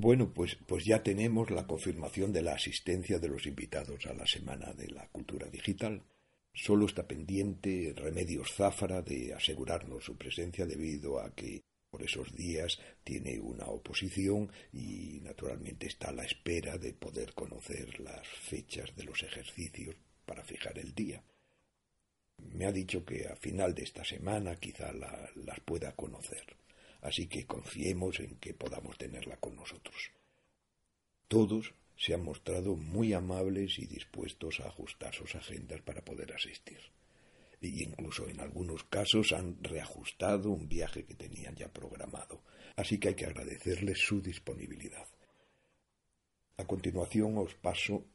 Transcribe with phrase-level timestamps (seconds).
[0.00, 4.28] Bueno, pues, pues ya tenemos la confirmación de la asistencia de los invitados a la
[4.28, 6.04] Semana de la Cultura Digital.
[6.54, 12.78] Solo está pendiente Remedios Záfara de asegurarnos su presencia debido a que por esos días
[13.02, 19.02] tiene una oposición y naturalmente está a la espera de poder conocer las fechas de
[19.02, 21.20] los ejercicios para fijar el día.
[22.54, 26.56] Me ha dicho que a final de esta semana quizá las pueda conocer,
[27.00, 29.77] así que confiemos en que podamos tenerla con nosotros.
[31.28, 36.80] Todos se han mostrado muy amables y dispuestos a ajustar sus agendas para poder asistir
[37.60, 42.42] y incluso en algunos casos han reajustado un viaje que tenían ya programado.
[42.76, 45.06] Así que hay que agradecerles su disponibilidad.
[46.56, 48.06] A continuación os paso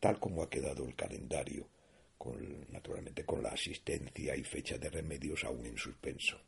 [0.00, 1.68] tal como ha quedado el calendario,
[2.16, 6.40] con, naturalmente con la asistencia y fecha de remedios aún en suspenso.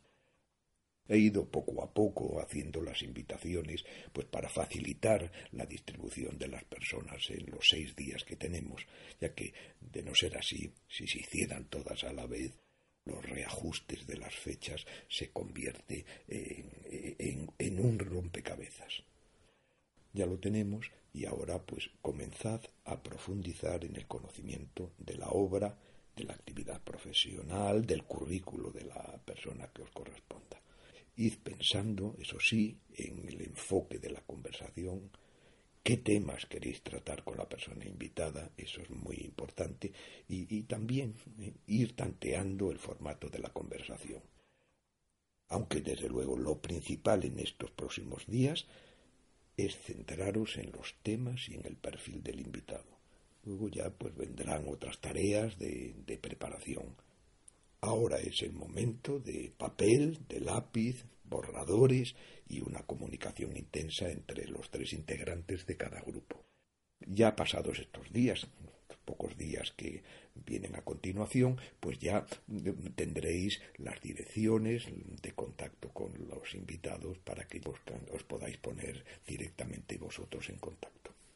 [1.09, 6.63] He ido poco a poco haciendo las invitaciones, pues para facilitar la distribución de las
[6.65, 8.85] personas en los seis días que tenemos,
[9.19, 12.53] ya que, de no ser así, si se hicieran todas a la vez,
[13.05, 19.03] los reajustes de las fechas se convierte en, en un rompecabezas.
[20.13, 25.75] Ya lo tenemos y ahora pues comenzad a profundizar en el conocimiento de la obra,
[26.15, 30.48] de la actividad profesional, del currículo de la persona que os corresponda.
[31.19, 35.11] Id pensando, eso sí, en el enfoque de la conversación,
[35.83, 39.91] qué temas queréis tratar con la persona invitada, eso es muy importante,
[40.29, 44.21] y, también eh, ir tanteando el formato de la conversación.
[45.49, 48.65] Aunque desde luego lo principal en estos próximos días
[49.57, 52.97] es centraros en los temas y en el perfil del invitado.
[53.43, 56.95] Luego ya pues vendrán otras tareas de preparación
[57.81, 62.15] Ahora es el momento de papel, de lápiz, borradores
[62.47, 66.43] y una comunicación intensa entre los tres integrantes de cada grupo.
[66.99, 68.47] Ya pasados estos días,
[69.05, 70.03] pocos días que
[70.35, 72.25] vienen a continuación, pues ya
[72.95, 74.85] tendréis las direcciones
[75.21, 77.61] de contacto con los invitados para que
[78.11, 80.98] os podáis poner directamente vosotros en contacto.